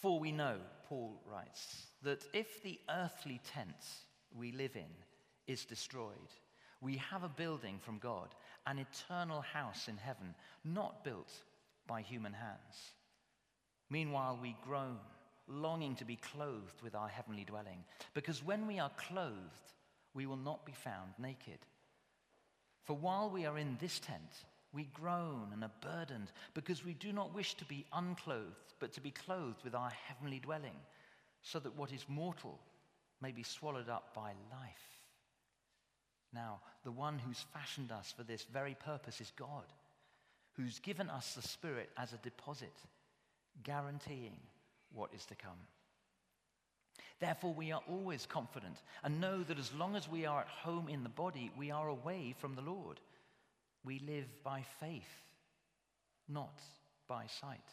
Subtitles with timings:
[0.00, 0.56] For we know,
[0.88, 3.84] Paul writes, that if the earthly tent
[4.36, 4.90] we live in
[5.46, 6.14] is destroyed,
[6.80, 8.28] we have a building from God,
[8.66, 10.34] an eternal house in heaven,
[10.64, 11.32] not built
[11.86, 12.92] by human hands.
[13.90, 14.98] Meanwhile, we groan,
[15.48, 17.82] longing to be clothed with our heavenly dwelling,
[18.14, 19.72] because when we are clothed,
[20.14, 21.58] we will not be found naked.
[22.84, 27.12] For while we are in this tent, we groan and are burdened, because we do
[27.12, 30.76] not wish to be unclothed, but to be clothed with our heavenly dwelling,
[31.42, 32.58] so that what is mortal
[33.20, 35.04] may be swallowed up by life.
[36.32, 39.64] Now, the one who's fashioned us for this very purpose is God,
[40.52, 42.74] who's given us the Spirit as a deposit,
[43.62, 44.36] guaranteeing
[44.92, 45.58] what is to come.
[47.20, 50.88] Therefore, we are always confident and know that as long as we are at home
[50.88, 53.00] in the body, we are away from the Lord.
[53.88, 55.22] We live by faith,
[56.28, 56.60] not
[57.08, 57.64] by sight.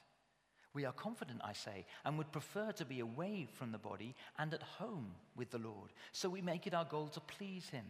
[0.74, 4.54] We are confident, I say, and would prefer to be away from the body and
[4.54, 5.92] at home with the Lord.
[6.14, 7.84] So we make it our goal to please Him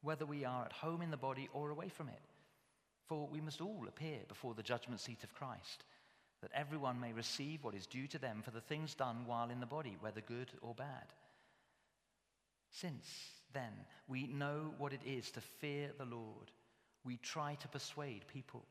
[0.00, 2.22] whether we are at home in the body or away from it.
[3.06, 5.84] For we must all appear before the judgment seat of Christ,
[6.40, 9.60] that everyone may receive what is due to them for the things done while in
[9.60, 11.12] the body, whether good or bad.
[12.70, 13.04] Since,
[13.52, 13.72] then,
[14.08, 16.50] we know what it is to fear the Lord,
[17.04, 18.64] we try to persuade people.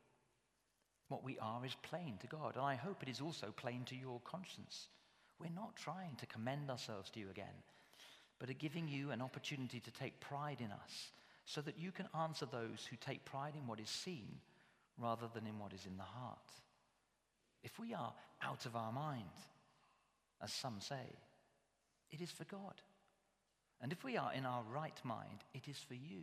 [1.08, 3.96] What we are is plain to God, and I hope it is also plain to
[3.96, 4.88] your conscience.
[5.38, 7.62] We're not trying to commend ourselves to you again,
[8.38, 11.12] but are giving you an opportunity to take pride in us
[11.44, 14.28] so that you can answer those who take pride in what is seen
[14.98, 16.38] rather than in what is in the heart.
[17.62, 19.24] If we are out of our mind,
[20.42, 21.16] as some say,
[22.10, 22.74] it is for God.
[23.80, 26.22] And if we are in our right mind, it is for you.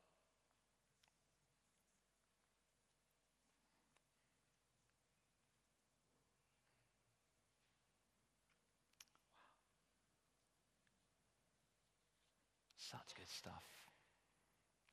[12.91, 13.63] Such good stuff.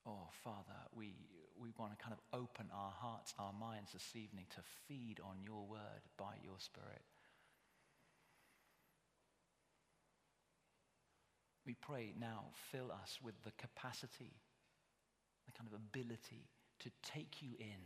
[0.07, 1.15] Oh, Father, we,
[1.61, 5.43] we want to kind of open our hearts, our minds this evening to feed on
[5.45, 7.03] your word by your Spirit.
[11.67, 14.33] We pray now, fill us with the capacity,
[15.47, 16.47] the kind of ability
[16.81, 17.83] to take you in.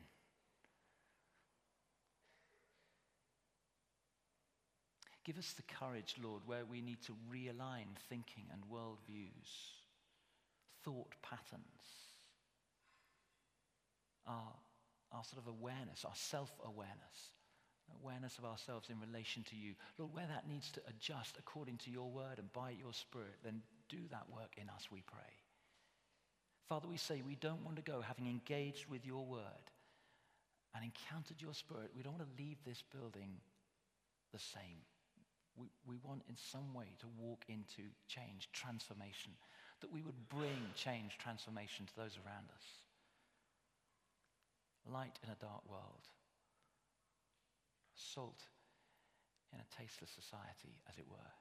[5.24, 9.81] Give us the courage, Lord, where we need to realign thinking and worldviews,
[10.84, 11.82] thought patterns
[14.26, 14.54] our,
[15.12, 17.32] our sort of awareness, our self awareness,
[18.02, 19.74] awareness of ourselves in relation to you.
[19.98, 23.62] Lord, where that needs to adjust according to your word and by your spirit, then
[23.88, 25.32] do that work in us, we pray.
[26.68, 29.66] Father, we say we don't want to go having engaged with your word
[30.74, 31.90] and encountered your spirit.
[31.94, 33.36] We don't want to leave this building
[34.32, 34.80] the same.
[35.56, 39.32] We, we want in some way to walk into change, transformation,
[39.82, 42.64] that we would bring change, transformation to those around us
[44.90, 46.08] light in a dark world,
[47.94, 48.42] salt
[49.52, 51.32] in a tasteless society, as it were.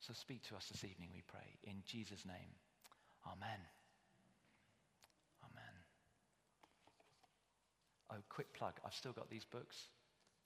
[0.00, 1.58] So speak to us this evening, we pray.
[1.64, 2.54] In Jesus' name,
[3.26, 3.58] amen.
[5.42, 5.74] Amen.
[8.12, 8.74] Oh, quick plug.
[8.84, 9.76] I've still got these books.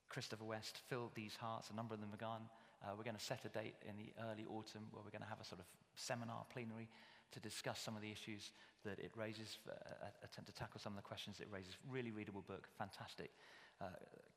[0.09, 1.69] Christopher West, Fill These Hearts.
[1.71, 2.49] A number of them are gone.
[2.83, 5.29] Uh, we're going to set a date in the early autumn where we're going to
[5.29, 6.89] have a sort of seminar, plenary
[7.33, 8.53] to discuss some of the issues
[8.85, 9.73] that it raises, uh,
[10.25, 11.77] attempt to tackle some of the questions it raises.
[11.89, 13.31] Really readable book, fantastic.
[13.81, 13.87] Uh,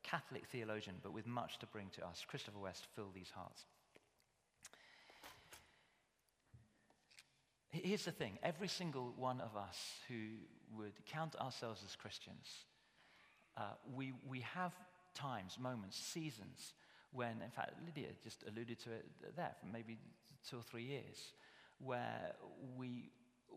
[0.02, 2.24] Catholic theologian, but with much to bring to us.
[2.28, 3.64] Christopher West, Fill These Hearts.
[7.70, 10.36] Here's the thing every single one of us who
[10.76, 12.46] would count ourselves as Christians,
[13.56, 13.62] uh,
[13.92, 14.72] we, we have
[15.14, 16.74] times, moments, seasons
[17.14, 19.06] when, in fact, Lydia just alluded to it
[19.36, 19.98] there for maybe
[20.48, 21.32] two or three years,
[21.78, 22.34] where
[22.76, 23.10] we,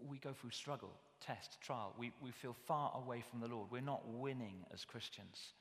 [0.07, 1.93] we go through struggle, test, trial.
[1.97, 3.67] We, we feel far away from the Lord.
[3.71, 5.53] We're not winning as Christians.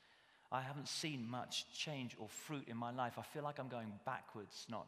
[0.51, 3.13] I haven't seen much change or fruit in my life.
[3.17, 4.87] I feel like I'm going backwards, not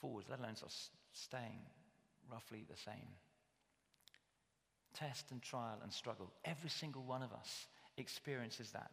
[0.00, 0.76] forwards, let alone sort of
[1.12, 1.60] staying
[2.30, 3.08] roughly the same.
[4.94, 6.32] Test and trial and struggle.
[6.44, 7.66] Every single one of us
[7.96, 8.90] experiences that.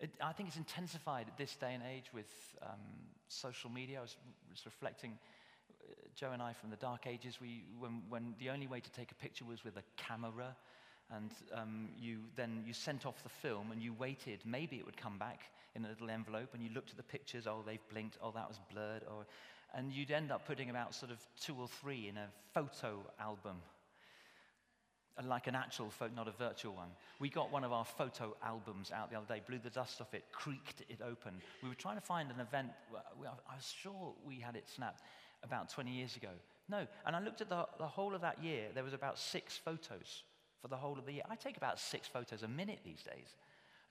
[0.00, 2.32] It, I think it's intensified at this day and age with
[2.62, 2.78] um,
[3.28, 3.98] social media.
[3.98, 4.16] I was,
[4.50, 5.18] was reflecting,
[5.82, 8.90] uh, Joe and I, from the dark ages, we, when, when the only way to
[8.92, 10.56] take a picture was with a camera.
[11.12, 14.40] And um, you then you sent off the film and you waited.
[14.44, 15.40] Maybe it would come back
[15.74, 17.46] in a little envelope, and you looked at the pictures.
[17.46, 18.16] Oh, they've blinked.
[18.22, 19.02] Oh, that was blurred.
[19.10, 19.26] Or,
[19.74, 23.56] and you'd end up putting about sort of two or three in a photo album
[25.26, 26.88] like an actual photo, not a virtual one.
[27.18, 30.14] We got one of our photo albums out the other day, blew the dust off
[30.14, 31.34] it, creaked it open.
[31.62, 35.02] We were trying to find an event, I was sure we had it snapped
[35.42, 36.28] about 20 years ago.
[36.68, 39.56] No, and I looked at the, the whole of that year, there was about six
[39.56, 40.22] photos
[40.60, 41.22] for the whole of the year.
[41.28, 43.34] I take about six photos a minute these days.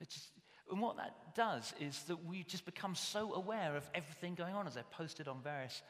[0.08, 0.28] Just,
[0.70, 4.66] and what that does is that we just become so aware of everything going on
[4.66, 5.82] as they're posted on various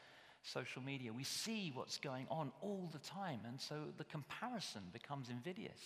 [0.43, 1.13] social media.
[1.13, 5.79] We see what's going on all the time, and so the comparison becomes invidious.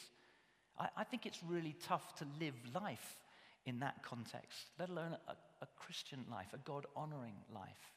[0.80, 3.19] I, I think it's really tough to live life
[3.66, 5.31] in that context, let alone a,
[5.62, 7.94] a Christian life, a God honoring life.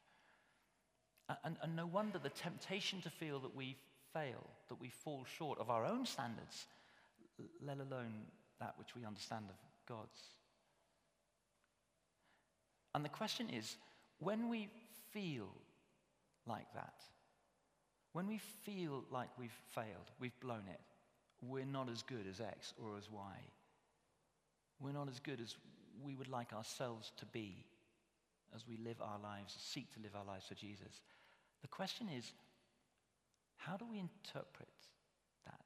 [1.45, 3.77] And, and no wonder the temptation to feel that we
[4.15, 6.67] fail, that we fall short of our own standards,
[7.63, 8.25] let alone
[8.61, 9.57] that which we understand of
[9.87, 10.21] God's.
[12.95, 13.77] And the question is
[14.19, 14.71] when we
[15.13, 15.49] feel
[16.49, 17.03] like that.
[18.12, 20.81] When we feel like we've failed, we've blown it,
[21.43, 23.35] we're not as good as X or as Y.
[24.81, 25.56] We're not as good as
[26.03, 27.65] we would like ourselves to be
[28.55, 31.03] as we live our lives, seek to live our lives for Jesus.
[31.61, 32.33] The question is
[33.56, 34.69] how do we interpret
[35.45, 35.65] that?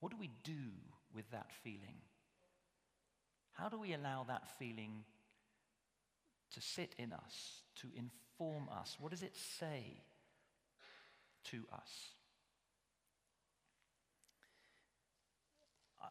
[0.00, 0.72] What do we do
[1.14, 2.00] with that feeling?
[3.52, 5.04] How do we allow that feeling
[6.54, 8.96] to sit in us, to inform us?
[8.98, 10.02] What does it say
[11.50, 12.14] to us?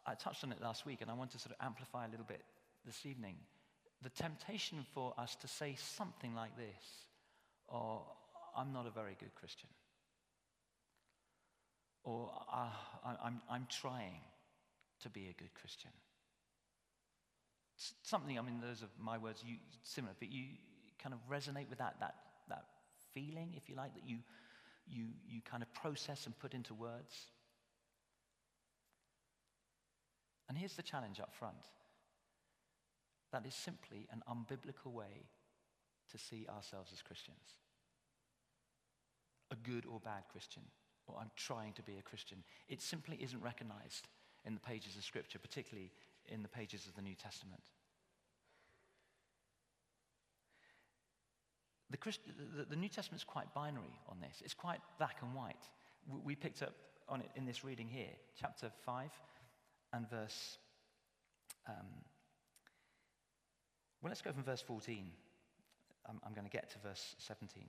[0.06, 2.26] I, touched on it last week, and I want to sort of amplify a little
[2.26, 2.44] bit
[2.86, 3.36] this evening.
[4.02, 7.06] The temptation for us to say something like this,
[7.68, 8.04] or
[8.56, 9.70] I'm not a very good Christian,
[12.04, 12.70] or uh,
[13.24, 14.22] I'm, I'm trying
[15.02, 15.92] to be a good Christian
[18.04, 20.46] something, I mean, those are my words, you, similar, but you
[21.02, 22.16] kind of resonate with that, that,
[22.50, 22.66] that
[23.14, 24.18] feeling, if you like, that you,
[24.88, 27.16] you, you kind of process and put into words.
[30.48, 31.56] And here's the challenge up front
[33.32, 35.30] that is simply an unbiblical way
[36.12, 37.38] to see ourselves as Christians.
[39.52, 40.64] A good or bad Christian,
[41.08, 42.44] or I'm trying to be a Christian.
[42.68, 44.08] It simply isn't recognized
[44.46, 45.92] in the pages of Scripture, particularly
[46.32, 47.62] in the pages of the New Testament.
[51.92, 52.20] The, Christ,
[52.56, 54.42] the, the New Testament is quite binary on this.
[54.44, 55.64] It's quite black and white.
[56.24, 56.74] We picked up
[57.08, 59.10] on it in this reading here, chapter 5
[59.94, 60.58] and verse.
[61.68, 61.76] Um,
[64.02, 65.06] well, let's go from verse 14.
[66.08, 67.64] I'm, I'm going to get to verse 17.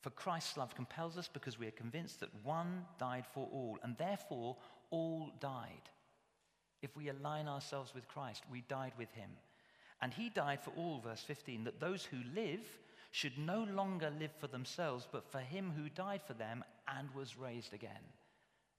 [0.00, 3.96] For Christ's love compels us because we are convinced that one died for all, and
[3.96, 4.56] therefore
[4.90, 5.88] all died.
[6.82, 9.30] If we align ourselves with Christ, we died with him.
[10.02, 12.60] And he died for all, verse 15, that those who live
[13.12, 16.64] should no longer live for themselves, but for him who died for them
[16.98, 17.90] and was raised again.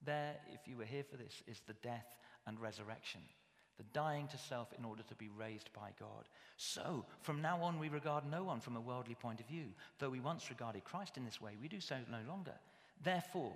[0.05, 3.21] There, if you were here for this, is the death and resurrection,
[3.77, 6.27] the dying to self in order to be raised by God.
[6.57, 9.67] So, from now on, we regard no one from a worldly point of view.
[9.99, 12.55] Though we once regarded Christ in this way, we do so no longer.
[13.01, 13.53] Therefore,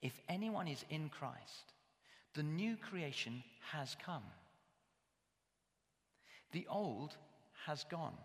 [0.00, 1.72] if anyone is in Christ,
[2.36, 4.22] the new creation has come.
[6.52, 7.16] The old
[7.64, 8.16] has gone,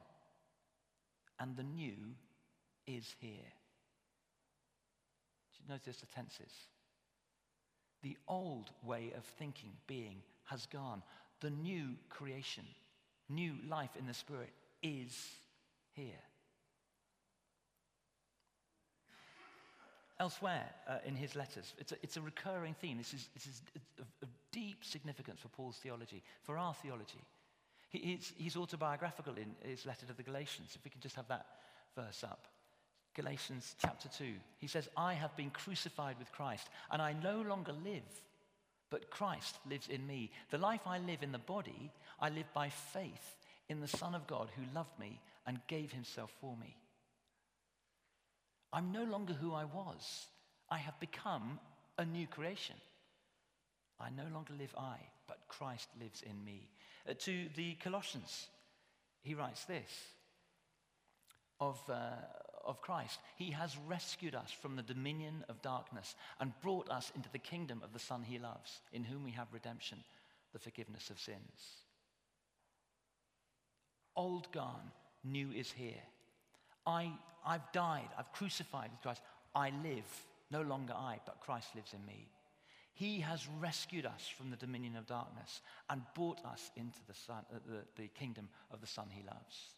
[1.39, 1.96] and the new
[2.86, 3.53] is here.
[5.51, 6.51] Do you notice the tenses?
[8.03, 11.01] The old way of thinking, being, has gone.
[11.39, 12.65] The new creation,
[13.30, 14.51] new life in the Spirit
[14.84, 15.18] is
[15.94, 16.22] here.
[20.22, 23.00] Elsewhere uh, in his letters, it's a, it's a recurring theme.
[23.00, 23.63] This is, this is
[23.98, 27.24] of, of deep significance for Paul's theology, for our theology.
[27.90, 30.74] He, he's, he's autobiographical in his letter to the Galatians.
[30.75, 31.48] If we can just have that
[31.96, 32.46] verse up.
[33.16, 34.25] Galatians chapter 2.
[34.60, 38.22] He says, I have been crucified with Christ, and I no longer live,
[38.92, 40.30] but Christ lives in me.
[40.51, 43.38] The life I live in the body, I live by faith
[43.70, 46.75] in the Son of God who loved me and gave himself for me.
[48.74, 50.28] I'm no longer who I was.
[50.70, 51.60] I have become
[51.98, 52.75] a new creation.
[54.00, 54.98] I no longer live I,
[55.28, 56.70] but Christ lives in me.
[57.08, 58.48] Uh, to the Colossians,
[59.22, 59.90] he writes this
[61.60, 62.12] of, uh,
[62.66, 67.30] of Christ He has rescued us from the dominion of darkness and brought us into
[67.32, 70.00] the kingdom of the Son he loves, in whom we have redemption,
[70.54, 71.78] the forgiveness of sins.
[74.16, 74.92] Old gone,
[75.24, 76.04] new is here.
[76.86, 77.12] I,
[77.46, 79.22] I've died, I've crucified with Christ.
[79.54, 80.06] I live,
[80.50, 82.28] no longer I, but Christ lives in me.
[82.94, 87.42] He has rescued us from the dominion of darkness and brought us into the, uh,
[87.68, 89.76] the, the kingdom of the Son he loves.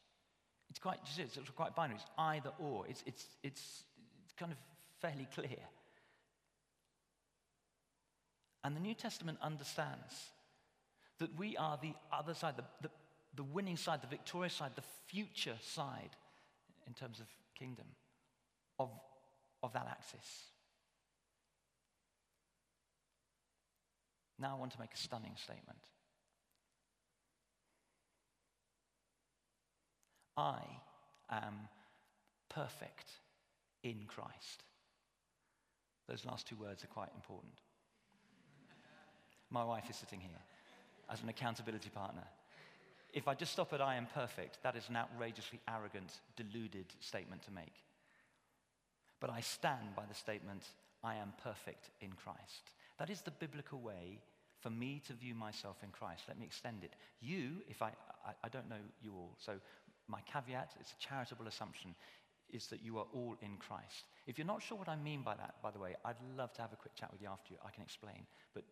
[0.69, 1.99] It's quite, it's quite binary.
[2.01, 2.85] It's either or.
[2.87, 3.83] It's, it's, it's,
[4.23, 4.57] it's kind of
[4.99, 5.59] fairly clear.
[8.63, 10.31] And the New Testament understands
[11.19, 12.89] that we are the other side, the, the,
[13.35, 16.09] the winning side, the victorious side, the future side
[16.87, 17.85] in terms of kingdom
[18.79, 18.89] of,
[19.61, 20.51] of that axis.
[24.39, 25.79] Now I want to make a stunning statement.
[30.35, 30.59] I
[31.29, 31.53] am
[32.49, 33.11] perfect
[33.83, 34.63] in Christ.
[36.07, 37.53] Those last two words are quite important.
[39.49, 40.41] My wife is sitting here
[41.11, 42.23] as an accountability partner.
[43.13, 47.43] If I just stop at I am perfect, that is an outrageously arrogant, deluded statement
[47.43, 47.73] to make.
[49.19, 50.63] But I stand by the statement,
[51.03, 52.71] I am perfect in Christ.
[52.97, 54.19] That is the biblical way
[54.61, 56.23] for me to view myself in Christ.
[56.27, 56.93] Let me extend it.
[57.21, 57.91] You, if I,
[58.25, 59.53] I, I don't know you all, so
[60.07, 61.93] my caveat, it's a charitable assumption,
[62.49, 64.05] is that you are all in Christ.
[64.25, 66.61] If you're not sure what I mean by that, by the way, I'd love to
[66.61, 67.59] have a quick chat with you after you.
[67.65, 68.25] I can explain.
[68.53, 68.63] But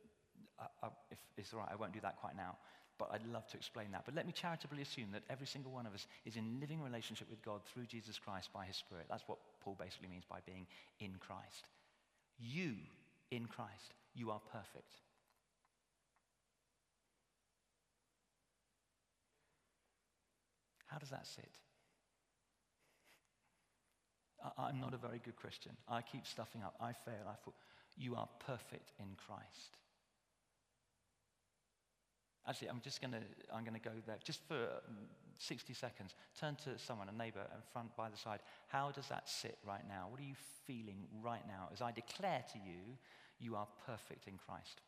[0.59, 2.57] I, I, if it's all right, I won't do that quite now.
[3.01, 4.03] But I'd love to explain that.
[4.05, 7.27] But let me charitably assume that every single one of us is in living relationship
[7.31, 9.07] with God through Jesus Christ by his Spirit.
[9.09, 10.67] That's what Paul basically means by being
[10.99, 11.65] in Christ.
[12.37, 12.75] You,
[13.31, 14.93] in Christ, you are perfect.
[20.85, 21.49] How does that sit?
[24.59, 25.71] I, am not a very good Christian.
[25.89, 26.75] I keep stuffing up.
[26.79, 27.25] I fail.
[27.27, 27.55] I fall.
[27.97, 29.77] You are perfect in Christ.
[32.47, 33.21] Actually, I'm just going to
[33.53, 34.95] I'm going to go there just for um,
[35.37, 36.15] 60 seconds.
[36.39, 38.39] Turn to someone, a neighbor, in front by the side.
[38.67, 40.07] How does that sit right now?
[40.09, 42.97] What are you feeling right now as I declare to you,
[43.39, 44.81] you are perfect in Christ?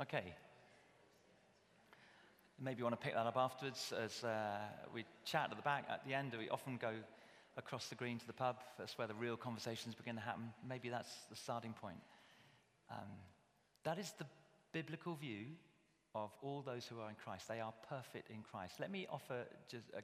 [0.00, 0.34] Okay.
[2.60, 4.58] Maybe you want to pick that up afterwards as uh,
[4.94, 5.86] we chat at the back.
[5.90, 6.92] At the end, we often go
[7.56, 8.56] across the green to the pub.
[8.78, 10.52] That's where the real conversations begin to happen.
[10.68, 12.00] Maybe that's the starting point.
[12.90, 13.08] Um,
[13.84, 14.26] that is the
[14.72, 15.46] biblical view
[16.14, 17.48] of all those who are in Christ.
[17.48, 18.74] They are perfect in Christ.
[18.78, 20.02] Let me offer just a,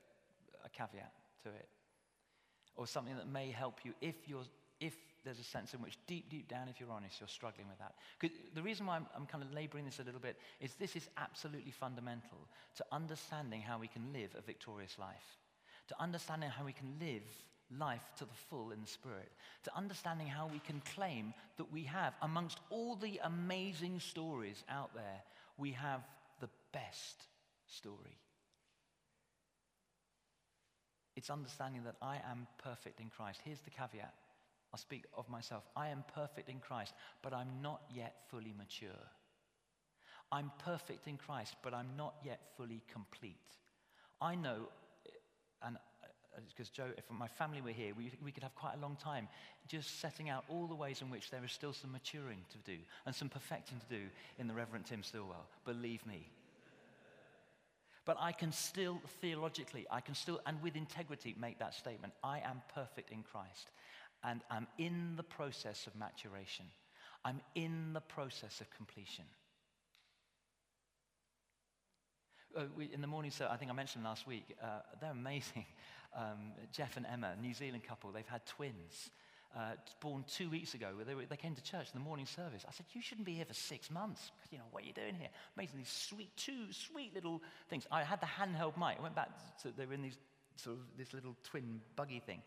[0.65, 1.13] a caveat
[1.45, 1.69] to it,
[2.77, 4.45] or something that may help you if you're
[4.81, 7.79] if there's a sense in which deep, deep down, if you're honest, you're struggling with
[7.79, 7.95] that.
[8.19, 10.97] Because the reason why I'm, I'm kind of laboring this a little bit is this
[10.97, 15.38] is absolutely fundamental to understanding how we can live a victorious life,
[15.88, 17.23] to understanding how we can live
[17.79, 19.31] life to the full in the Spirit,
[19.64, 24.95] to understanding how we can claim that we have, amongst all the amazing stories out
[24.95, 25.23] there,
[25.57, 26.00] we have
[26.41, 27.26] the best
[27.67, 28.19] story.
[31.14, 33.41] It's understanding that I am perfect in Christ.
[33.45, 34.14] Here's the caveat
[34.73, 35.64] I'll speak of myself.
[35.76, 39.02] I am perfect in Christ, but I'm not yet fully mature.
[40.31, 43.37] I'm perfect in Christ, but I'm not yet fully complete.
[44.21, 44.69] I know,
[45.62, 48.75] and uh, uh, because Joe, if my family were here, we, we could have quite
[48.75, 49.29] a long time
[49.69, 52.79] just setting out all the ways in which there is still some maturing to do
[53.05, 54.05] and some perfecting to do
[54.38, 55.47] in the Reverend Tim Stillwell.
[55.67, 56.31] Believe me.
[58.05, 62.14] But I can still theologically, I can still, and with integrity, make that statement.
[62.25, 63.71] I am perfect in Christ,
[64.25, 66.67] and I'm in the process of maturation.
[67.25, 69.25] I'm in the process of completion.
[72.57, 75.67] Uh, we, in the morning, so I think I mentioned last week, uh, they're amazing.
[76.14, 79.09] Um, Jeff and Emma, New Zealand couple, they've had twins.
[79.57, 82.67] Uh, born two weeks ago, they, were, they came to church in the morning service.
[82.69, 84.31] I said, You shouldn't be here for six months.
[84.50, 85.29] You know, what are you doing here?
[85.57, 87.87] Amazing, these sweet, two sweet little things.
[87.91, 88.99] I had the handheld mic.
[88.99, 89.31] I went back
[89.62, 90.19] to, they were in these
[90.57, 92.43] sort of this little twin buggy thing.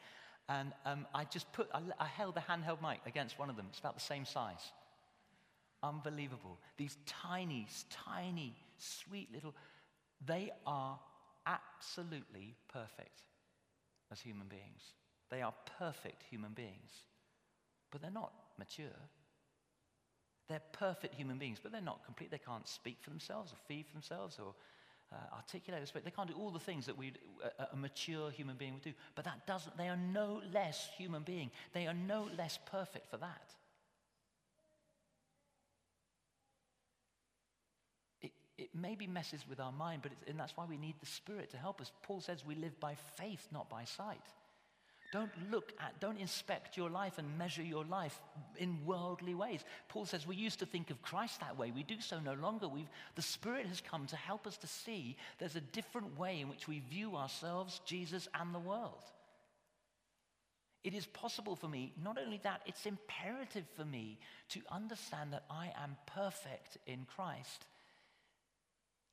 [0.48, 3.66] And um, I just put, I, I held the handheld mic against one of them.
[3.70, 4.72] It's about the same size.
[5.82, 6.60] Unbelievable.
[6.78, 9.56] These tiny, tiny, sweet little
[10.26, 11.00] they are
[11.46, 13.22] absolutely perfect
[14.12, 14.94] as human beings.
[15.30, 16.92] They are perfect human beings,
[17.92, 18.86] but they're not mature.
[20.48, 22.32] They're perfect human beings, but they're not complete.
[22.32, 24.54] They can't speak for themselves or feed for themselves or
[25.12, 25.82] uh, articulate.
[25.82, 27.14] The spirit they can't do all the things that we
[27.60, 28.94] a, a mature human being would do.
[29.16, 29.78] But that doesn't.
[29.78, 31.52] They are no less human being.
[31.74, 33.54] They are no less perfect for that.
[38.22, 41.52] It, it maybe messes with our mind, but and that's why we need the Spirit
[41.52, 41.92] to help us.
[42.04, 44.22] Paul says we live by faith, not by sight.
[45.16, 48.20] Don't look at, don't inspect your life and measure your life
[48.58, 49.64] in worldly ways.
[49.88, 51.72] Paul says we used to think of Christ that way.
[51.72, 52.68] We do so no longer.
[52.68, 56.50] We've, the Spirit has come to help us to see there's a different way in
[56.50, 59.06] which we view ourselves, Jesus, and the world.
[60.84, 64.20] It is possible for me, not only that, it's imperative for me
[64.50, 67.68] to understand that I am perfect in Christ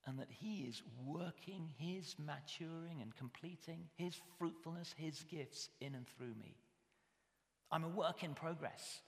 [0.06, 6.06] and that He is working His maturing and completing His fruitfulness, His gifts in and
[6.06, 6.56] through me.
[7.70, 9.00] I'm a work in progress.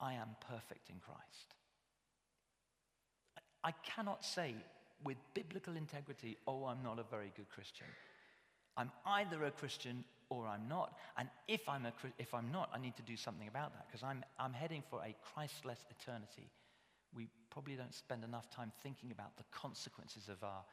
[0.00, 1.54] I am perfect in Christ.
[3.64, 4.54] I cannot say
[5.04, 7.86] with biblical integrity, oh, I'm not a very good Christian.
[8.76, 10.96] I'm either a Christian or I'm not.
[11.16, 14.02] And if I'm, a, if I'm not, I need to do something about that because
[14.04, 16.50] I'm, I'm heading for a Christless eternity
[17.50, 20.64] probably don't spend enough time thinking about the consequences of our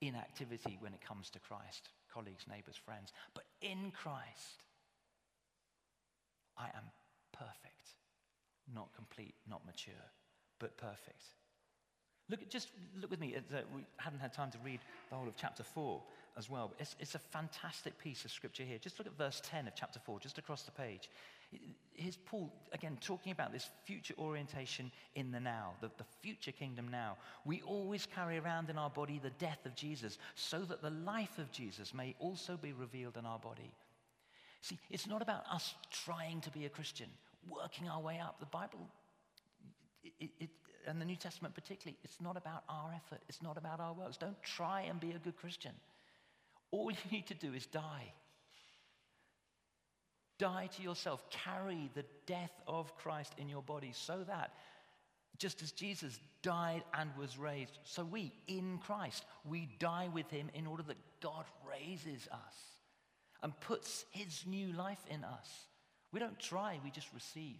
[0.00, 3.12] inactivity when it comes to Christ, colleagues, neighbors, friends.
[3.34, 4.64] But in Christ,
[6.58, 6.90] I am
[7.32, 7.96] perfect,
[8.72, 9.94] not complete, not mature,
[10.58, 11.24] but perfect.
[12.28, 12.68] Look, just
[13.00, 13.36] look with me.
[13.74, 16.02] We hadn't had time to read the whole of chapter 4
[16.36, 16.68] as well.
[16.68, 18.78] But it's, it's a fantastic piece of scripture here.
[18.78, 21.08] Just look at verse 10 of chapter 4, just across the page.
[21.94, 26.88] Here's Paul, again, talking about this future orientation in the now, the, the future kingdom
[26.88, 27.16] now.
[27.44, 31.38] We always carry around in our body the death of Jesus so that the life
[31.38, 33.72] of Jesus may also be revealed in our body.
[34.60, 37.06] See, it's not about us trying to be a Christian,
[37.48, 38.40] working our way up.
[38.40, 38.90] The Bible,
[40.02, 40.50] it, it,
[40.86, 44.16] and the New Testament particularly, it's not about our effort, it's not about our works.
[44.16, 45.72] Don't try and be a good Christian.
[46.70, 48.12] All you need to do is die.
[50.38, 51.24] Die to yourself.
[51.30, 54.52] Carry the death of Christ in your body so that
[55.38, 60.50] just as Jesus died and was raised, so we, in Christ, we die with him
[60.54, 62.54] in order that God raises us
[63.42, 65.48] and puts his new life in us.
[66.12, 67.58] We don't try, we just receive.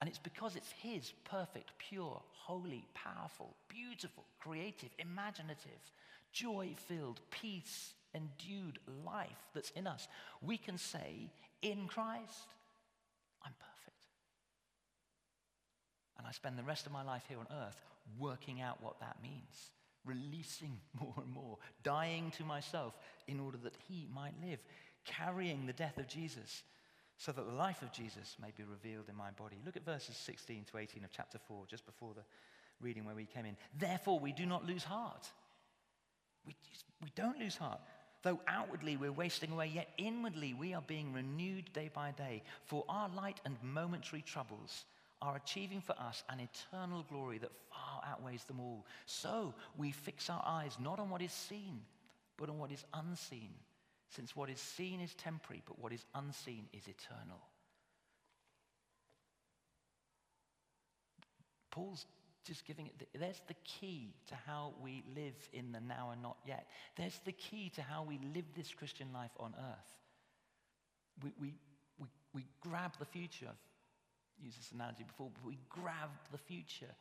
[0.00, 5.80] And it's because it's his perfect, pure, holy, powerful, beautiful, creative, imaginative,
[6.32, 10.08] joy filled, peace endued life that's in us,
[10.40, 11.30] we can say,
[11.62, 12.48] in Christ,
[13.44, 14.04] I'm perfect.
[16.16, 17.76] And I spend the rest of my life here on earth
[18.18, 19.70] working out what that means,
[20.04, 22.94] releasing more and more, dying to myself
[23.26, 24.60] in order that He might live,
[25.04, 26.62] carrying the death of Jesus
[27.18, 29.56] so that the life of Jesus may be revealed in my body.
[29.66, 32.22] Look at verses 16 to 18 of chapter 4, just before the
[32.80, 33.56] reading where we came in.
[33.76, 35.26] Therefore, we do not lose heart.
[36.46, 36.54] We,
[37.02, 37.80] we don't lose heart.
[38.22, 42.42] Though outwardly we're wasting away, yet inwardly we are being renewed day by day.
[42.64, 44.84] For our light and momentary troubles
[45.20, 48.86] are achieving for us an eternal glory that far outweighs them all.
[49.06, 51.80] So we fix our eyes not on what is seen,
[52.36, 53.50] but on what is unseen,
[54.08, 57.40] since what is seen is temporary, but what is unseen is eternal.
[61.70, 62.06] Paul's
[62.44, 66.22] just giving it, the, there's the key to how we live in the now and
[66.22, 66.66] not yet.
[66.96, 69.96] There's the key to how we live this Christian life on earth.
[71.22, 71.54] We, we,
[71.98, 73.48] we, we grab the future.
[73.50, 76.94] I've used this analogy before, but we grab the future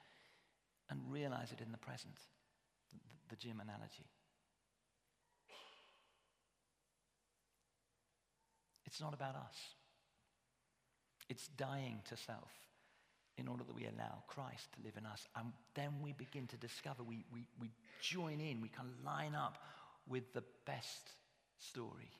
[0.89, 2.15] and realize it in the present.
[2.91, 4.06] The, the gym analogy.
[8.88, 9.56] It's not about us.
[11.30, 12.52] It's dying to self
[13.38, 15.28] in order that we allow Christ to live in us.
[15.36, 17.69] And then we begin to discover, we, we, we
[18.02, 19.58] join in, we can line up
[20.08, 21.12] with the best
[21.60, 22.12] story.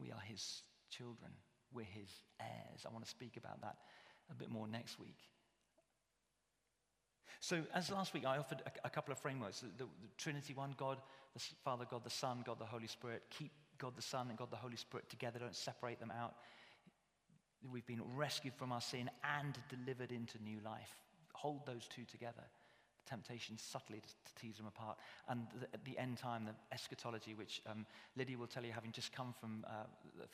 [0.00, 1.30] We are his children,
[1.72, 2.08] we're his
[2.40, 2.84] heirs.
[2.86, 3.76] I want to speak about that
[4.30, 5.18] a bit more next week.
[7.40, 10.54] So, as last week, I offered a, a couple of frameworks the, the, the, Trinity
[10.54, 10.98] one God,
[11.34, 13.22] the Father, God the Son, God the Holy Spirit.
[13.30, 16.34] Keep God the Son and God the Holy Spirit together, don't separate them out.
[17.72, 19.10] We've been rescued from our sin
[19.40, 20.96] and delivered into new life.
[21.34, 22.42] Hold those two together.
[23.04, 24.96] The temptation subtly to, to tease them apart.
[25.28, 27.86] And the, at the end time, the eschatology, which um,
[28.16, 29.84] Lydia will tell you, having just come from uh,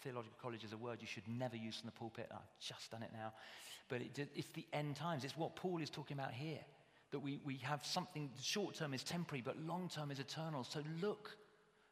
[0.02, 2.28] theological college, is a word you should never use in the pulpit.
[2.30, 3.33] I've just done it now.
[3.88, 5.24] But it, it's the end times.
[5.24, 6.61] It's what Paul is talking about here.
[7.11, 10.64] That we, we have something, short term is temporary, but long term is eternal.
[10.64, 11.37] So look,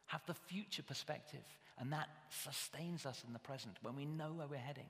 [0.07, 1.43] have the future perspective.
[1.79, 4.89] And that sustains us in the present when we know where we're heading.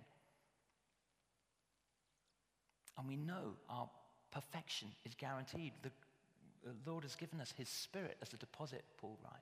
[2.98, 3.90] And we know our
[4.32, 5.74] perfection is guaranteed.
[5.82, 5.92] The,
[6.86, 9.36] Lord has given us his spirit as a deposit, Paul writes.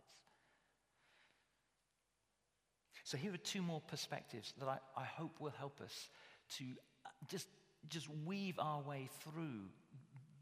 [3.03, 6.09] So here are two more perspectives that I, I hope will help us
[6.57, 6.63] to
[7.05, 7.47] uh, just,
[7.89, 9.65] just weave our way through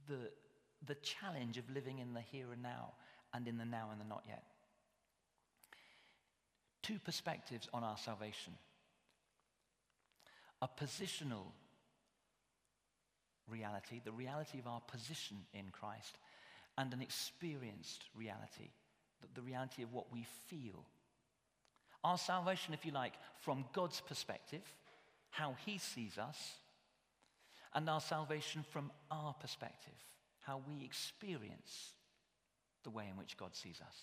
[0.08, 0.30] the,
[0.86, 2.94] the challenge of living in the here and now
[3.34, 4.44] and in the now and the not yet.
[6.90, 8.54] Two perspectives on our salvation
[10.60, 11.52] a positional
[13.48, 16.18] reality, the reality of our position in Christ,
[16.80, 18.72] and an experienced reality,
[19.36, 20.84] the reality of what we feel.
[22.04, 24.64] Our salvation, if you like, from God's perspective,
[25.30, 26.56] how He sees us,
[27.76, 29.94] and our salvation from our perspective,
[30.42, 31.94] how we experience
[32.84, 33.96] the way in which God sees us.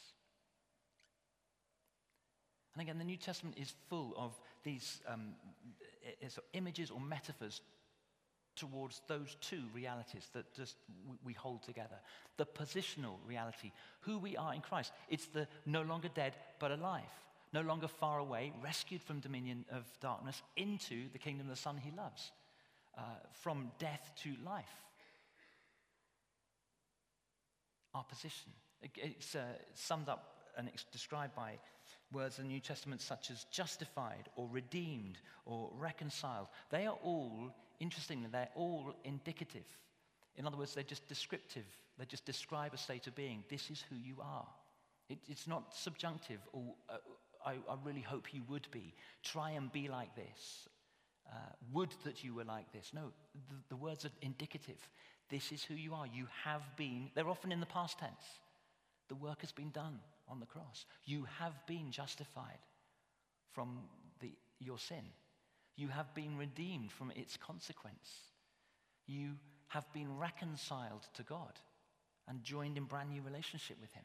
[2.77, 5.33] And again, the New Testament is full of these um,
[6.53, 7.62] images or metaphors
[8.55, 10.77] towards those two realities that just
[11.25, 11.97] we hold together.
[12.37, 14.93] The positional reality, who we are in Christ.
[15.09, 17.03] It's the no longer dead but alive,
[17.55, 21.79] no longer far away, rescued from dominion of darkness into the kingdom of the Son
[21.79, 22.31] he loves,
[22.99, 23.01] uh,
[23.33, 24.65] from death to life.
[27.95, 28.53] Our position.
[28.83, 31.59] It's uh, summed up and it's described by
[32.12, 36.49] words in the New Testament such as justified or redeemed or reconciled.
[36.71, 39.66] They are all interestingly, they're all indicative.
[40.37, 41.64] In other words, they're just descriptive.
[41.99, 43.42] They just describe a state of being.
[43.49, 44.47] This is who you are.
[45.09, 46.97] It, it's not subjunctive, or uh,
[47.45, 48.92] I, I, really hope you would be.
[49.23, 50.69] Try and be like this.
[51.31, 51.38] Uh,
[51.73, 52.90] would that you were like this.
[52.92, 53.12] No,
[53.49, 54.88] the, the words are indicative.
[55.31, 56.07] This is who you are.
[56.07, 58.12] You have been, they're often in the past tense.
[59.09, 60.85] The work has been done on the cross.
[61.05, 62.59] You have been justified
[63.53, 63.79] from
[64.21, 65.05] the, your sin.
[65.77, 68.11] You have been redeemed from its consequence.
[69.07, 69.33] You
[69.69, 71.59] have been reconciled to God
[72.29, 74.05] and joined in brand new relationship with Him.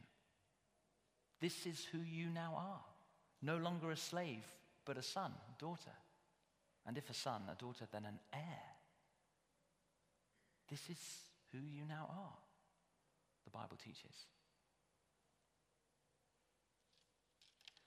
[1.39, 2.81] This is who you now are.
[3.41, 4.45] No longer a slave,
[4.85, 5.95] but a son, daughter.
[6.85, 8.61] And if a son, a daughter, then an heir.
[10.69, 10.99] This is
[11.51, 12.37] who you now are,
[13.43, 14.25] the Bible teaches.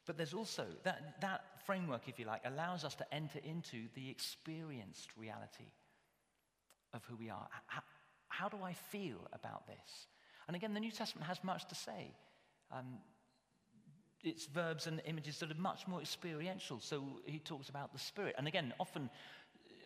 [0.06, 4.10] But there's also that, that framework, if you like, allows us to enter into the
[4.10, 5.72] experienced reality
[6.92, 7.48] of who we are.
[7.66, 7.82] How,
[8.28, 10.06] how do I feel about this?
[10.46, 12.14] And again, the New Testament has much to say.
[12.70, 12.98] Um,
[14.22, 16.80] it's verbs and images that are much more experiential.
[16.80, 18.34] So he talks about the Spirit.
[18.38, 19.10] And again, often,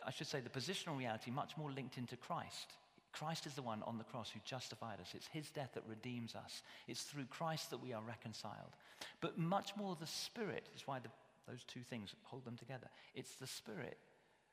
[0.07, 2.73] I should say, the positional reality much more linked into Christ.
[3.12, 5.12] Christ is the one on the cross who justified us.
[5.14, 6.62] It's his death that redeems us.
[6.87, 8.77] It's through Christ that we are reconciled.
[9.21, 11.09] But much more the Spirit is why the,
[11.49, 12.88] those two things hold them together.
[13.14, 13.99] It's the Spirit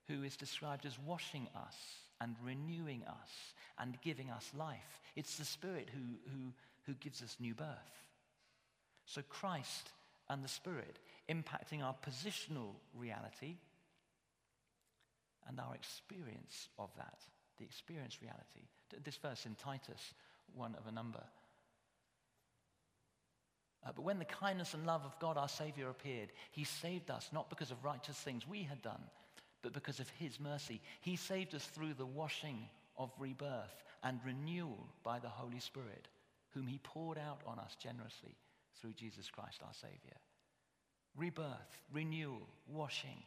[0.08, 1.76] who is described as washing us
[2.22, 5.02] and renewing us and giving us life.
[5.16, 6.54] It's the Spirit who, who,
[6.86, 7.68] who gives us new birth.
[9.06, 9.90] So Christ
[10.30, 10.98] and the Spirit
[11.30, 13.58] impacting our positional reality
[15.48, 17.20] and our experience of that
[17.58, 18.68] the experienced reality.
[19.04, 20.14] This verse in Titus,
[20.54, 21.24] one of a number.
[23.86, 27.30] Uh, but when the kindness and love of God our Savior appeared, He saved us
[27.32, 29.02] not because of righteous things we had done,
[29.62, 30.82] but because of His mercy.
[31.02, 36.08] He saved us through the washing of rebirth and renewal by the Holy Spirit,
[36.52, 38.36] whom He poured out on us generously
[38.82, 40.18] through Jesus Christ our Savior.
[41.16, 43.24] Rebirth, renewal, washing,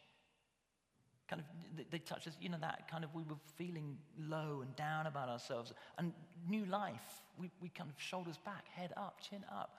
[1.29, 4.75] kind of they touched us you know that kind of we were feeling low and
[4.77, 6.13] down about ourselves and
[6.49, 9.77] new life we, we kind of shoulders back head up chin up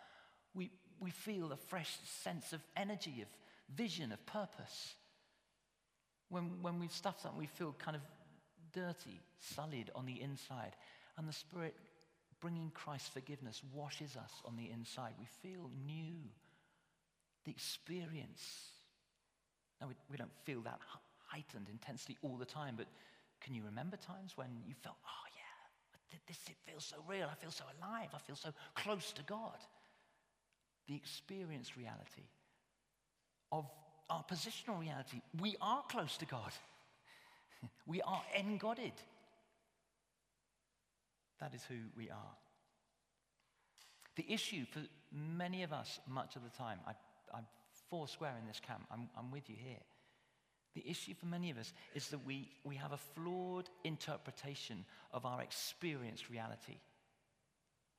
[0.53, 3.27] we, we feel a fresh sense of energy of
[3.75, 4.95] vision, of purpose.
[6.29, 8.01] When, when we've stuffed something, we feel kind of
[8.73, 10.75] dirty, sullied on the inside.
[11.17, 11.75] And the Spirit,
[12.39, 15.13] bringing Christ's forgiveness, washes us on the inside.
[15.19, 16.15] We feel new.
[17.45, 18.43] The experience.
[19.81, 20.79] Now, we, we don't feel that
[21.31, 22.87] heightened intensity all the time, but
[23.41, 27.27] can you remember times when you felt, oh, yeah, this it feels so real.
[27.31, 28.09] I feel so alive.
[28.13, 29.57] I feel so close to God.
[30.87, 32.23] The experienced reality
[33.51, 33.65] of
[34.09, 35.21] our positional reality.
[35.39, 36.51] We are close to God.
[37.87, 38.93] we are engodded.
[41.39, 42.35] That is who we are.
[44.15, 46.91] The issue for many of us, much of the time, I,
[47.37, 47.45] am
[47.89, 49.79] four square in this camp, I'm, I'm with you here.
[50.75, 55.25] The issue for many of us is that we, we have a flawed interpretation of
[55.25, 56.77] our experienced reality.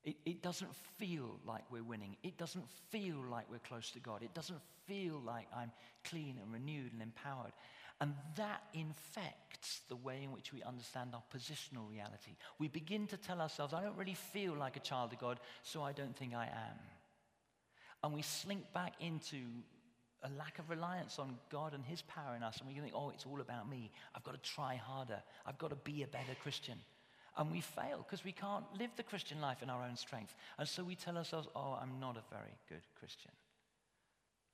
[0.04, 2.16] It, it doesn't feel like we're winning.
[2.22, 4.22] It doesn't feel like we're close to God.
[4.22, 5.72] It doesn't feel like I'm
[6.04, 7.52] clean and renewed and empowered.
[8.00, 12.36] And that infects the way in which we understand our positional reality.
[12.58, 15.82] We begin to tell ourselves, I don't really feel like a child of God, so
[15.82, 16.78] I don't think I am.
[18.02, 19.36] And we slink back into
[20.22, 22.58] a lack of reliance on God and His power in us.
[22.58, 23.90] And we think, oh, it's all about me.
[24.14, 25.22] I've got to try harder.
[25.46, 26.78] I've got to be a better Christian.
[27.36, 30.34] And we fail because we can't live the Christian life in our own strength.
[30.58, 33.30] And so we tell ourselves, oh, I'm not a very good Christian.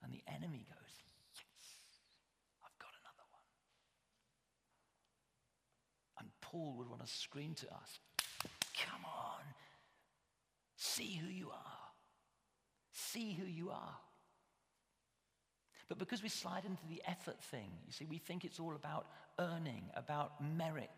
[0.05, 0.93] And the enemy goes,
[1.35, 1.75] yes,
[2.63, 3.43] I've got another one.
[6.21, 7.99] And Paul would want to scream to us,
[8.77, 9.43] come on,
[10.77, 11.87] see who you are.
[12.93, 13.97] See who you are.
[15.89, 19.07] But because we slide into the effort thing, you see, we think it's all about
[19.39, 20.91] earning, about merit.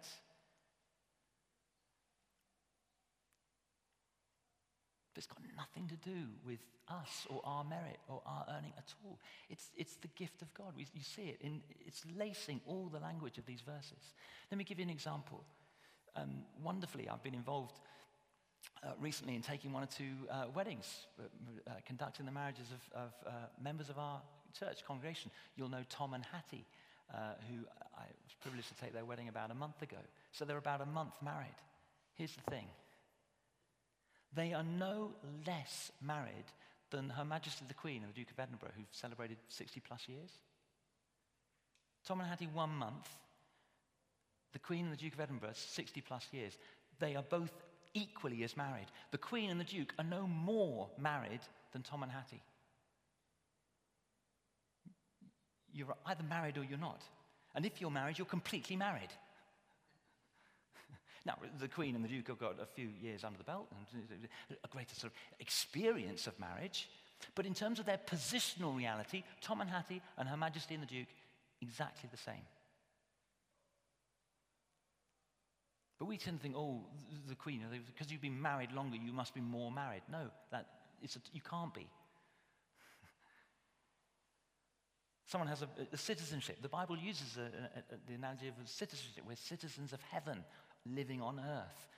[5.13, 8.95] But it's got nothing to do with us or our merit or our earning at
[9.05, 9.19] all.
[9.51, 10.73] It's, it's the gift of God.
[10.75, 14.15] We, you see it, in, it's lacing all the language of these verses.
[14.51, 15.45] Let me give you an example.
[16.17, 17.79] Um, wonderfully, I've been involved
[18.83, 21.25] uh, recently in taking one or two uh, weddings, uh,
[21.71, 23.31] uh conducting the marriages of, of uh,
[23.63, 25.31] members of our church congregation.
[25.57, 26.65] You'll know Tom and Hattie,
[27.13, 27.65] uh, who
[27.97, 29.97] I was privileged to take their wedding about a month ago.
[30.33, 31.57] So they're about a month married.
[32.15, 32.67] Here's the thing
[34.35, 35.13] they are no
[35.47, 36.45] less married
[36.91, 40.31] than Her Majesty the Queen and the Duke of Edinburgh, who've celebrated 60 plus years.
[42.07, 43.09] Tom and Hattie, one month.
[44.53, 46.57] The Queen and the Duke of Edinburgh, 60 plus years.
[46.99, 47.53] They are both
[47.95, 48.87] equally as married.
[49.11, 51.41] The Queen and the Duke are no more married
[51.73, 52.43] than Tom and Hattie.
[55.73, 57.03] You're either married or you're not.
[57.55, 59.09] And if you're married, you're completely married.
[61.27, 64.29] now, the Queen and the Duke have got a few years under the belt and
[64.63, 66.89] a greater sort of experience of marriage.
[67.35, 70.87] But in terms of their positional reality, Tom and Hattie and Her Majesty and the
[70.87, 71.09] Duke,
[71.61, 72.45] exactly the same.
[75.99, 76.85] But we tend to think, oh,
[77.29, 77.61] the Queen,
[77.93, 80.03] because you've been married longer, you must be more married.
[80.11, 80.67] No, that,
[81.03, 81.89] a, you can't be.
[85.29, 86.57] Someone has a, a citizenship.
[86.63, 87.43] The Bible uses a,
[87.79, 89.25] a, the analogy of citizenship.
[89.27, 90.43] We're citizens of heaven
[90.87, 91.89] living on earth.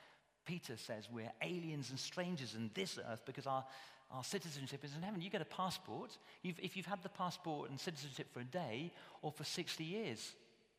[0.45, 3.65] Peter says we're aliens and strangers in this earth because our,
[4.11, 5.21] our citizenship is in heaven.
[5.21, 6.19] You get a passport.
[6.43, 10.33] You've, if you've had the passport and citizenship for a day or for 60 years,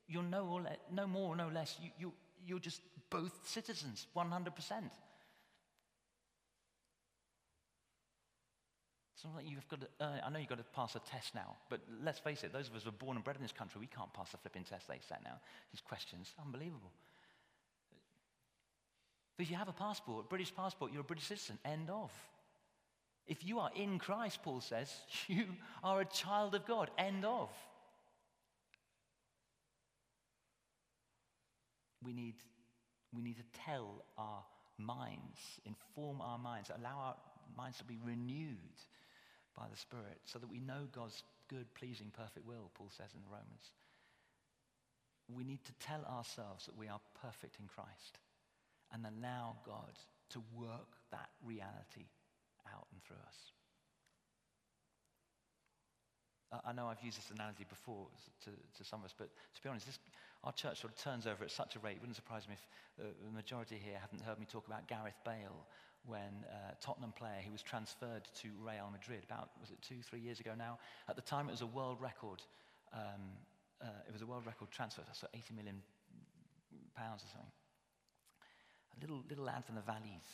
[0.09, 0.61] you're no,
[0.91, 1.77] no more, no less.
[1.81, 2.13] You, you,
[2.45, 4.51] you're just both citizens, 100%.
[9.21, 11.36] It's not like you've got to, uh, I know you've got to pass a test
[11.36, 13.51] now, but let's face it, those of us who are born and bred in this
[13.51, 15.39] country, we can't pass the flipping test they set now.
[15.71, 16.91] These questions, unbelievable.
[19.38, 22.12] But if you have a passport, British passport, you're a British citizen, end of.
[23.27, 24.91] If you are in Christ, Paul says,
[25.27, 25.45] you
[25.84, 27.49] are a child of God, end of.
[32.03, 32.34] We need,
[33.15, 34.43] we need to tell our
[34.79, 37.15] minds, inform our minds, allow our
[37.55, 38.57] minds to be renewed
[39.55, 43.21] by the Spirit so that we know God's good, pleasing, perfect will, Paul says in
[43.21, 43.71] the Romans.
[45.27, 48.19] We need to tell ourselves that we are perfect in Christ
[48.93, 49.95] and allow God
[50.31, 52.07] to work that reality
[52.67, 53.51] out and through us.
[56.65, 58.07] I know I've used this analogy before
[58.43, 59.99] to, to some of us, but to be honest, this,
[60.43, 61.95] our church sort of turns over at such a rate.
[61.95, 65.15] It wouldn't surprise me if uh, the majority here haven't heard me talk about Gareth
[65.23, 65.63] Bale
[66.05, 70.19] when uh, Tottenham player, he was transferred to Real Madrid about, was it two, three
[70.19, 70.79] years ago now?
[71.07, 72.41] At the time, it was a world record.
[72.93, 73.37] Um,
[73.81, 75.81] uh, it was a world record transfer, so 80 million
[76.95, 77.51] pounds or something.
[78.97, 80.27] A little, little lad from the valleys.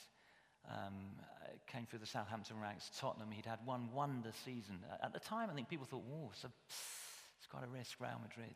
[0.69, 3.31] um, uh, came through the Southampton ranks, Tottenham.
[3.31, 4.79] He'd had one wonder season.
[5.01, 8.55] At the time, I think people thought, "Whoa, it's, it's quite a risk, Real Madrid."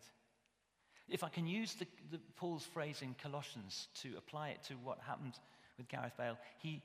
[1.07, 4.99] If I can use the, the, Paul's phrase in Colossians to apply it to what
[4.99, 5.33] happened
[5.77, 6.81] with Gareth Bale, he,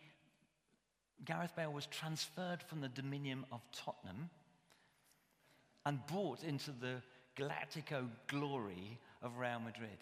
[1.25, 4.31] Gareth Bale was transferred from the dominion of Tottenham
[5.85, 7.03] and brought into the
[7.37, 9.99] Galactico glory of Real Madrid.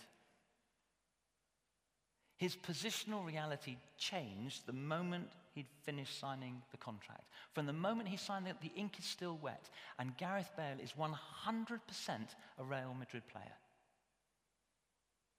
[2.37, 7.25] His positional reality changed the moment he'd finished signing the contract.
[7.53, 10.93] From the moment he signed it, the ink is still wet, and Gareth Bale is
[10.93, 11.79] 100%
[12.59, 13.57] a Real Madrid player.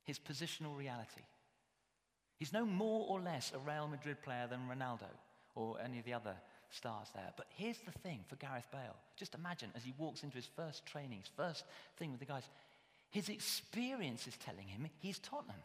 [0.05, 1.21] His positional reality.
[2.37, 5.09] He's no more or less a Real Madrid player than Ronaldo
[5.55, 6.35] or any of the other
[6.69, 7.33] stars there.
[7.35, 8.95] But here's the thing for Gareth Bale.
[9.15, 11.63] Just imagine as he walks into his first training, his first
[11.97, 12.43] thing with the guys,
[13.09, 15.55] his experience is telling him he's Tottenham.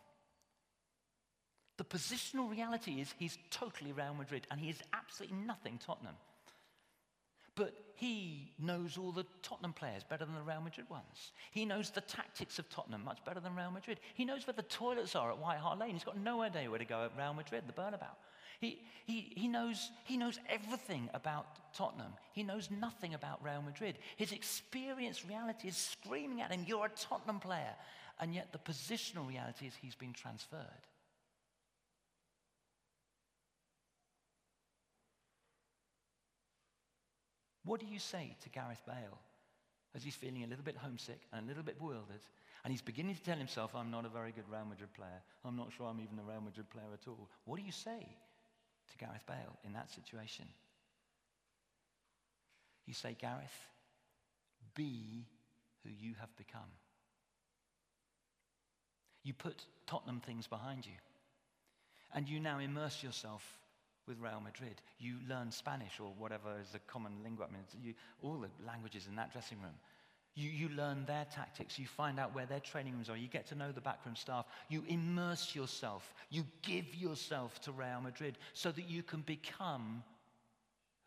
[1.76, 6.14] The positional reality is he's totally Real Madrid and he is absolutely nothing Tottenham.
[7.57, 11.33] But he knows all the Tottenham players better than the Real Madrid ones.
[11.50, 13.98] He knows the tactics of Tottenham much better than Real Madrid.
[14.14, 15.92] He knows where the toilets are at White Hart Lane.
[15.92, 18.14] He's got no idea where to go at Real Madrid, the Bernabeu.
[18.61, 22.12] He, he, he, knows, he knows everything about Tottenham.
[22.33, 23.96] He knows nothing about Real Madrid.
[24.16, 27.75] His experience reality is screaming at him, You're a Tottenham player.
[28.20, 30.61] And yet the positional reality is he's been transferred.
[37.64, 39.18] What do you say to Gareth Bale
[39.94, 42.20] as he's feeling a little bit homesick and a little bit bewildered?
[42.62, 45.23] And he's beginning to tell himself, I'm not a very good Real Madrid player.
[45.46, 47.31] I'm not sure I'm even a Real Madrid player at all.
[47.46, 48.07] What do you say
[48.90, 50.46] to Gareth Bale in that situation?
[52.87, 53.68] You say, Gareth,
[54.74, 55.26] be
[55.85, 56.70] who you have become.
[59.22, 60.92] You put Tottenham things behind you.
[62.14, 63.42] And you now immerse yourself
[64.09, 64.81] with Real Madrid.
[64.98, 67.46] You learn Spanish or whatever is the common lingua.
[67.48, 69.74] I mean, you, all the languages in that dressing room.
[70.35, 71.79] You, you learn their tactics.
[71.79, 73.16] You find out where their training rooms are.
[73.16, 74.47] You get to know the backroom staff.
[74.69, 76.14] You immerse yourself.
[76.31, 80.03] You give yourself to Real Madrid so that you can become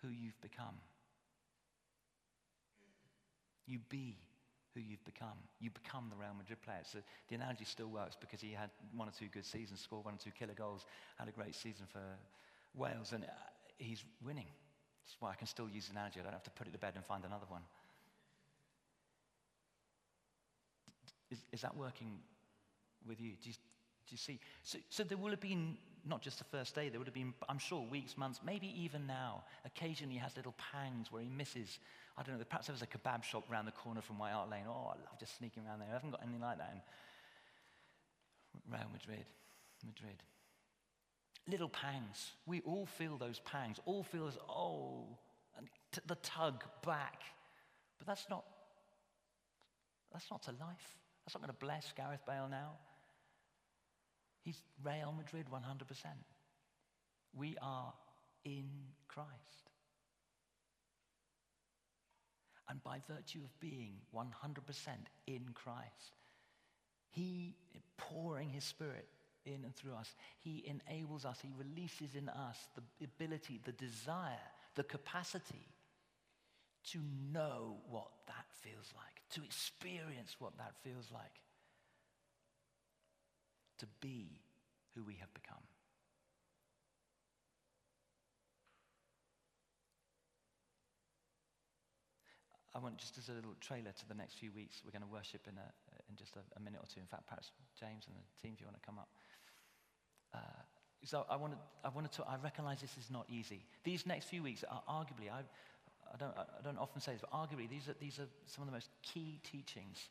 [0.01, 0.75] who you've become.
[3.65, 4.17] You be
[4.73, 5.37] who you've become.
[5.59, 6.81] You become the Real Madrid player.
[6.83, 10.15] So the analogy still works because he had one or two good seasons, scored one
[10.15, 10.85] or two killer goals,
[11.17, 12.01] had a great season for
[12.75, 13.27] Wales, and uh,
[13.77, 14.47] he's winning.
[15.05, 16.19] That's why I can still use the analogy.
[16.19, 17.61] I don't have to put it to bed and find another one.
[21.31, 22.19] Is, is that working
[23.07, 23.31] with you?
[23.41, 23.55] Do, you?
[23.55, 24.39] do you see?
[24.63, 27.33] So, so there will have been not just the first day, there would have been,
[27.47, 29.43] I'm sure, weeks, months, maybe even now.
[29.65, 31.79] Occasionally he has little pangs where he misses,
[32.17, 34.49] I don't know, perhaps there was a kebab shop around the corner from White Hart
[34.49, 34.65] Lane.
[34.67, 35.87] Oh, I love just sneaking around there.
[35.89, 39.25] I haven't got anything like that in Real Madrid.
[39.85, 40.23] Madrid.
[41.47, 42.31] Little pangs.
[42.45, 43.79] We all feel those pangs.
[43.85, 45.05] All feel as, oh,
[45.57, 47.21] and t- the tug back.
[47.97, 48.43] But that's not,
[50.11, 50.97] that's not to life.
[51.25, 52.71] That's not going to bless Gareth Bale now.
[54.41, 55.61] He's Real Madrid 100%.
[57.35, 57.93] We are
[58.43, 58.69] in
[59.07, 59.29] Christ.
[62.69, 64.25] And by virtue of being 100%
[65.27, 66.17] in Christ,
[67.09, 67.55] He
[67.97, 69.07] pouring His Spirit
[69.45, 70.15] in and through us.
[70.39, 74.39] He enables us, He releases in us the ability, the desire,
[74.75, 75.67] the capacity
[76.91, 76.99] to
[77.31, 81.41] know what that feels like, to experience what that feels like,
[83.79, 84.39] to be
[84.95, 85.63] who we have become.
[92.75, 95.13] I want just as a little trailer to the next few weeks, we're going to
[95.13, 95.69] worship in, a,
[96.09, 97.01] in just a, a minute or two.
[97.01, 99.09] In fact, perhaps James and the team, if you want to come up.
[100.33, 100.61] Uh,
[101.05, 103.65] so I want to, I want to, I recognize this is not easy.
[103.83, 105.41] These next few weeks are arguably, I,
[106.13, 108.67] I, don't, I don't often say this, but arguably these are, these are some of
[108.67, 110.09] the most key teachings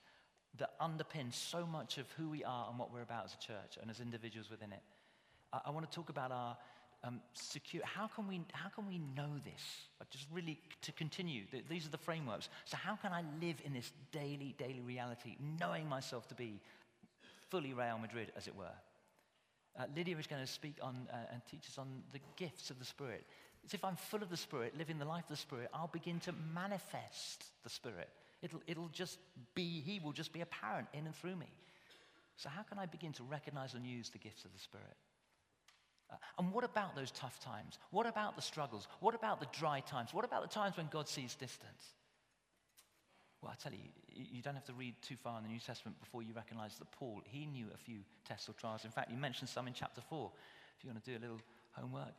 [0.59, 3.79] that underpin so much of who we are and what we're about as a church
[3.81, 4.83] and as individuals within it.
[5.53, 6.57] I, I want to talk about our
[7.05, 7.83] um, secure.
[7.85, 9.63] How can we, how can we know this?
[10.11, 11.45] just really to continue.
[11.69, 12.49] These are the frameworks.
[12.67, 16.61] So how can I live in this daily, daily reality, knowing myself to be
[17.49, 18.77] fully Real Madrid, as it were?
[19.79, 22.79] Uh, Lydia is going to speak on uh, and teach us on the gifts of
[22.79, 23.25] the Spirit.
[23.65, 26.19] As if I'm full of the Spirit, living the life of the Spirit, I'll begin
[26.21, 28.09] to manifest the Spirit.
[28.43, 29.19] It'll, it'll just
[29.55, 31.47] be, He will just be apparent in and through me.
[32.37, 34.97] So, how can I begin to recognize and use the gifts of the Spirit?
[36.11, 37.79] Uh, and what about those tough times?
[37.91, 38.89] What about the struggles?
[39.01, 40.13] What about the dry times?
[40.13, 41.95] What about the times when God sees distance?
[43.41, 43.81] Well, I tell you,
[44.15, 46.91] you don't have to read too far in the New Testament before you recognize that
[46.93, 48.85] Paul, he knew a few tests or trials.
[48.85, 50.31] In fact, he mentioned some in chapter 4.
[50.79, 51.41] If you want to do a little
[51.73, 52.15] homework,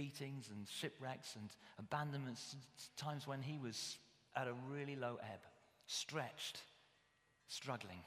[0.00, 2.56] beatings and shipwrecks and abandonments,
[2.96, 3.98] times when he was
[4.34, 5.40] at a really low ebb,
[5.86, 6.62] stretched,
[7.48, 8.00] struggling.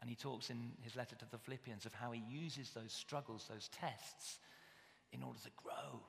[0.00, 3.46] And he talks in his letter to the Philippians of how he uses those struggles,
[3.50, 4.38] those tests,
[5.12, 6.00] in order to grow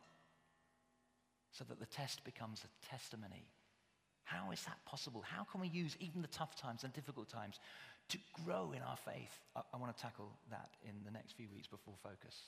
[1.52, 3.50] so that the test becomes a testimony.
[4.24, 5.26] How is that possible?
[5.28, 7.60] How can we use even the tough times and difficult times
[8.10, 9.39] to grow in our faith?
[9.58, 12.43] I, I want to tackle that in the next few weeks before focus.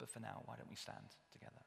[0.00, 0.96] But for now, why don't we stand
[1.30, 1.60] together?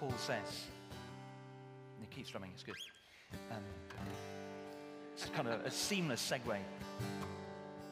[0.00, 0.66] Paul says,
[1.96, 2.74] and he keeps drumming, it's good.
[3.52, 3.62] Um,
[5.14, 6.56] it's kind of a seamless segue.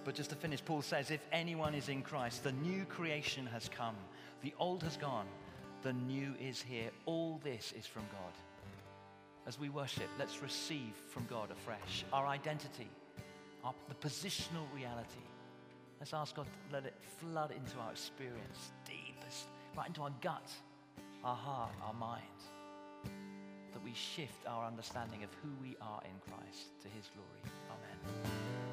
[0.05, 3.68] But just to finish, Paul says, if anyone is in Christ, the new creation has
[3.68, 3.95] come.
[4.43, 5.26] The old has gone.
[5.83, 6.91] The new is here.
[7.07, 8.33] All this is from God.
[9.47, 12.89] As we worship, let's receive from God afresh our identity,
[13.64, 15.24] our, the positional reality.
[15.98, 20.50] Let's ask God to let it flood into our experience, deepest, right into our gut,
[21.24, 22.22] our heart, our mind.
[23.72, 27.54] That we shift our understanding of who we are in Christ to his glory.
[27.68, 28.69] Amen.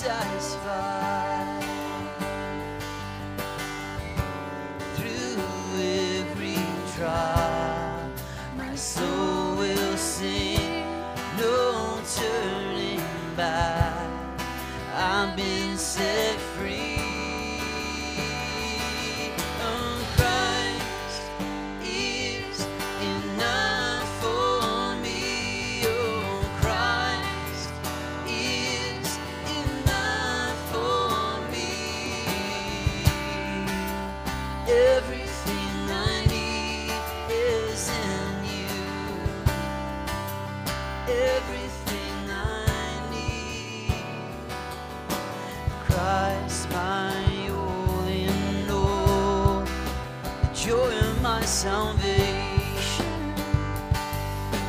[0.00, 0.89] Salvation.